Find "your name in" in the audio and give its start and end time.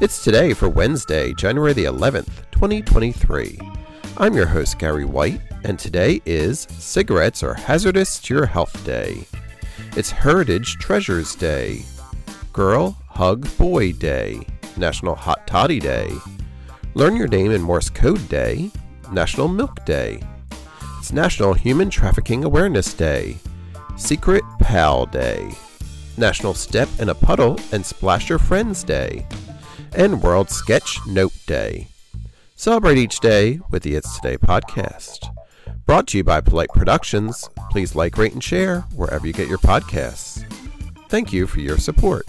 17.14-17.62